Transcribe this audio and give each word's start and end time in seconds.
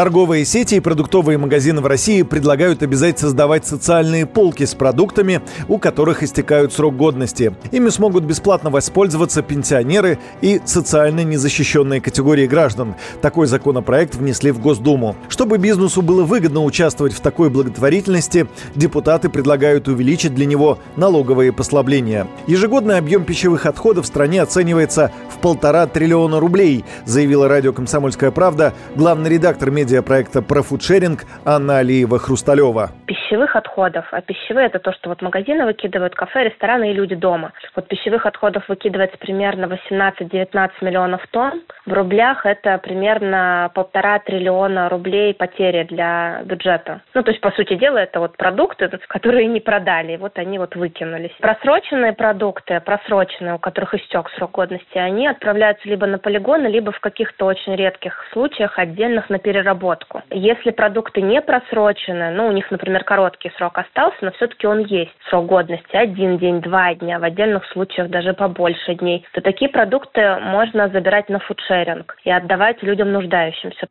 Торговые 0.00 0.46
сети 0.46 0.76
и 0.76 0.80
продуктовые 0.80 1.36
магазины 1.36 1.82
в 1.82 1.86
России 1.86 2.22
предлагают 2.22 2.82
обязать 2.82 3.18
создавать 3.18 3.66
социальные 3.66 4.24
полки 4.24 4.64
с 4.64 4.74
продуктами, 4.74 5.42
у 5.68 5.76
которых 5.76 6.22
истекают 6.22 6.72
срок 6.72 6.96
годности. 6.96 7.54
Ими 7.70 7.90
смогут 7.90 8.24
бесплатно 8.24 8.70
воспользоваться 8.70 9.42
пенсионеры 9.42 10.18
и 10.40 10.58
социально 10.64 11.22
незащищенные 11.22 12.00
категории 12.00 12.46
граждан. 12.46 12.94
Такой 13.20 13.46
законопроект 13.46 14.14
внесли 14.14 14.52
в 14.52 14.58
Госдуму. 14.58 15.16
Чтобы 15.28 15.58
бизнесу 15.58 16.00
было 16.00 16.22
выгодно 16.22 16.64
участвовать 16.64 17.12
в 17.12 17.20
такой 17.20 17.50
благотворительности, 17.50 18.46
депутаты 18.74 19.28
предлагают 19.28 19.86
увеличить 19.86 20.34
для 20.34 20.46
него 20.46 20.78
налоговые 20.96 21.52
послабления. 21.52 22.26
Ежегодный 22.46 22.96
объем 22.96 23.24
пищевых 23.24 23.66
отходов 23.66 24.06
в 24.06 24.08
стране 24.08 24.40
оценивается 24.40 25.12
полтора 25.40 25.86
триллиона 25.86 26.40
рублей, 26.40 26.84
заявила 27.04 27.48
радио 27.48 27.72
«Комсомольская 27.72 28.30
правда» 28.30 28.72
главный 28.96 29.30
редактор 29.30 29.70
медиапроекта 29.70 30.42
про 30.42 30.62
фудшеринг 30.62 31.24
Анна 31.44 31.80
Алиева-Хрусталева. 31.80 32.90
Пищевых 33.06 33.56
отходов. 33.56 34.06
А 34.12 34.20
пищевые 34.20 34.66
это 34.66 34.78
то, 34.78 34.92
что 34.92 35.08
вот 35.08 35.22
магазины 35.22 35.64
выкидывают, 35.64 36.14
кафе, 36.14 36.44
рестораны 36.44 36.90
и 36.90 36.94
люди 36.94 37.14
дома. 37.14 37.52
Вот 37.74 37.88
пищевых 37.88 38.26
отходов 38.26 38.68
выкидывается 38.68 39.16
примерно 39.18 39.66
18-19 39.90 40.70
миллионов 40.82 41.26
тонн. 41.30 41.62
В 41.86 41.92
рублях 41.92 42.44
это 42.44 42.78
примерно 42.78 43.70
полтора 43.74 44.18
триллиона 44.18 44.88
рублей 44.88 45.34
потери 45.34 45.84
для 45.84 46.42
бюджета. 46.44 47.02
Ну, 47.14 47.22
то 47.22 47.30
есть, 47.30 47.40
по 47.40 47.50
сути 47.52 47.74
дела, 47.74 47.98
это 47.98 48.20
вот 48.20 48.36
продукты, 48.36 48.90
которые 49.08 49.46
не 49.46 49.60
продали, 49.60 50.16
вот 50.16 50.38
они 50.38 50.58
вот 50.58 50.76
выкинулись. 50.76 51.32
Просроченные 51.40 52.12
продукты, 52.12 52.80
просроченные, 52.80 53.54
у 53.54 53.58
которых 53.58 53.94
истек 53.94 54.28
срок 54.36 54.52
годности, 54.52 54.98
они 54.98 55.26
отправляются 55.30 55.88
либо 55.88 56.06
на 56.06 56.18
полигоны, 56.18 56.66
либо 56.66 56.92
в 56.92 57.00
каких-то 57.00 57.46
очень 57.46 57.74
редких 57.76 58.24
случаях 58.32 58.78
отдельных 58.78 59.30
на 59.30 59.38
переработку. 59.38 60.22
Если 60.30 60.70
продукты 60.70 61.22
не 61.22 61.40
просрочены, 61.40 62.30
ну, 62.30 62.48
у 62.48 62.52
них, 62.52 62.70
например, 62.70 63.04
короткий 63.04 63.50
срок 63.56 63.78
остался, 63.78 64.18
но 64.20 64.32
все-таки 64.32 64.66
он 64.66 64.80
есть, 64.80 65.14
срок 65.28 65.46
годности 65.46 65.96
один 65.96 66.38
день, 66.38 66.60
два 66.60 66.94
дня, 66.94 67.18
в 67.18 67.24
отдельных 67.24 67.64
случаях 67.66 68.08
даже 68.08 68.32
побольше 68.34 68.94
дней, 68.94 69.24
то 69.32 69.40
такие 69.40 69.70
продукты 69.70 70.36
можно 70.40 70.88
забирать 70.88 71.28
на 71.28 71.38
фудшеринг 71.38 72.16
и 72.24 72.30
отдавать 72.30 72.82
людям 72.82 73.12
нуждающимся. 73.12 73.88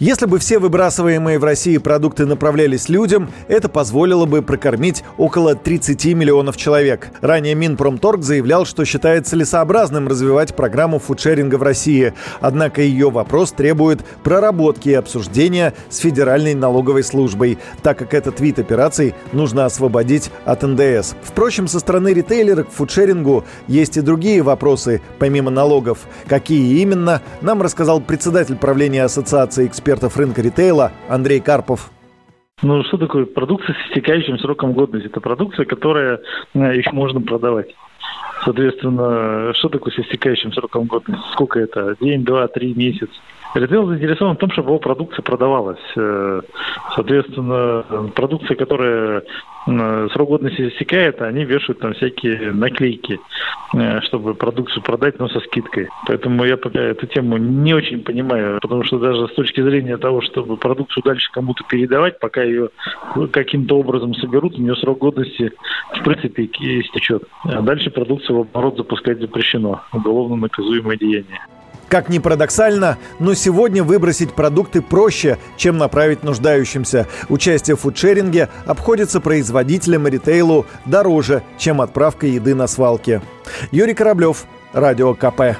Если 0.00 0.24
бы 0.24 0.38
все 0.38 0.58
выбрасываемые 0.58 1.38
в 1.38 1.44
России 1.44 1.76
продукты 1.76 2.24
направлялись 2.24 2.88
людям, 2.88 3.28
это 3.48 3.68
позволило 3.68 4.24
бы 4.24 4.40
прокормить 4.40 5.04
около 5.18 5.54
30 5.54 6.02
миллионов 6.14 6.56
человек. 6.56 7.10
Ранее 7.20 7.54
Минпромторг 7.54 8.22
заявлял, 8.22 8.64
что 8.64 8.86
считает 8.86 9.26
целесообразным 9.26 10.08
развивать 10.08 10.56
программу 10.56 11.00
фудшеринга 11.00 11.56
в 11.56 11.62
России. 11.62 12.14
Однако 12.40 12.80
ее 12.80 13.10
вопрос 13.10 13.52
требует 13.52 14.00
проработки 14.22 14.88
и 14.88 14.94
обсуждения 14.94 15.74
с 15.90 15.98
Федеральной 15.98 16.54
налоговой 16.54 17.04
службой, 17.04 17.58
так 17.82 17.98
как 17.98 18.14
этот 18.14 18.40
вид 18.40 18.58
операций 18.58 19.14
нужно 19.32 19.66
освободить 19.66 20.30
от 20.46 20.62
НДС. 20.62 21.12
Впрочем, 21.22 21.68
со 21.68 21.78
стороны 21.78 22.14
ритейлера 22.14 22.62
к 22.62 22.70
фудшерингу 22.70 23.44
есть 23.68 23.98
и 23.98 24.00
другие 24.00 24.40
вопросы, 24.40 25.02
помимо 25.18 25.50
налогов. 25.50 25.98
Какие 26.26 26.80
именно, 26.80 27.20
нам 27.42 27.60
рассказал 27.60 28.00
председатель 28.00 28.56
правления 28.56 29.04
Ассоциации 29.04 29.66
экспертов 29.66 29.89
рынка 30.16 30.42
ритейла 30.42 30.92
Андрей 31.08 31.40
Карпов. 31.40 31.90
Ну, 32.62 32.82
что 32.84 32.98
такое 32.98 33.24
продукция 33.24 33.74
с 33.74 33.88
истекающим 33.88 34.38
сроком 34.38 34.72
годности? 34.72 35.08
Это 35.08 35.20
продукция, 35.20 35.64
которая 35.64 36.20
э, 36.54 36.76
еще 36.76 36.90
можно 36.92 37.20
продавать. 37.20 37.74
Соответственно, 38.44 39.52
что 39.54 39.68
такое 39.68 39.92
с 39.92 39.98
истекающим 39.98 40.52
сроком 40.52 40.84
годности? 40.84 41.22
Сколько 41.32 41.58
это? 41.58 41.96
День, 42.00 42.24
два, 42.24 42.48
три, 42.48 42.74
месяц? 42.74 43.08
Ритейл 43.54 43.86
заинтересован 43.86 44.36
в 44.36 44.38
том, 44.38 44.50
чтобы 44.50 44.70
его 44.70 44.78
продукция 44.78 45.22
продавалась. 45.22 45.80
Э, 45.96 46.40
соответственно, 46.94 48.10
продукция, 48.14 48.56
которая 48.56 49.22
срок 49.66 50.28
годности 50.28 50.68
истекает, 50.68 51.20
они 51.20 51.44
вешают 51.44 51.80
там 51.80 51.92
всякие 51.94 52.52
наклейки, 52.52 53.20
э, 53.74 54.00
чтобы 54.02 54.34
продукцию 54.34 54.82
продать, 54.82 55.18
но 55.18 55.28
со 55.28 55.40
скидкой. 55.40 55.88
Поэтому 56.06 56.44
я 56.44 56.56
пока 56.56 56.80
эту 56.80 57.06
тему 57.06 57.36
не 57.36 57.74
очень 57.74 58.02
понимаю, 58.02 58.58
потому 58.60 58.84
что 58.84 58.98
даже 58.98 59.28
с 59.28 59.34
точки 59.34 59.60
зрения 59.60 59.96
того, 59.96 60.22
чтобы 60.22 60.56
продукцию 60.56 61.02
дальше 61.04 61.30
кому-то 61.32 61.64
передавать, 61.68 62.18
пока 62.18 62.42
ее 62.42 62.70
каким-то 63.32 63.78
образом 63.78 64.14
соберут, 64.14 64.58
у 64.58 64.62
нее 64.62 64.76
срок 64.76 64.98
годности 64.98 65.52
в 65.94 66.02
принципе 66.02 66.44
истечет. 66.44 67.24
А 67.44 67.60
дальше 67.60 67.90
продукцию 67.90 68.38
в 68.38 68.40
оборот 68.42 68.76
запускать 68.76 69.20
запрещено. 69.20 69.82
Уголовно 69.92 70.36
наказуемое 70.36 70.96
деяние. 70.96 71.40
Как 71.90 72.08
ни 72.08 72.20
парадоксально, 72.20 72.98
но 73.18 73.34
сегодня 73.34 73.82
выбросить 73.82 74.32
продукты 74.32 74.80
проще, 74.80 75.38
чем 75.56 75.76
направить 75.76 76.22
нуждающимся. 76.22 77.08
Участие 77.28 77.76
в 77.76 77.80
фудшеринге 77.80 78.48
обходится 78.64 79.20
производителям 79.20 80.06
и 80.06 80.10
ритейлу 80.12 80.66
дороже, 80.86 81.42
чем 81.58 81.80
отправка 81.80 82.28
еды 82.28 82.54
на 82.54 82.68
свалке. 82.68 83.22
Юрий 83.72 83.94
Кораблев, 83.94 84.44
Радио 84.72 85.14
КП. 85.14 85.56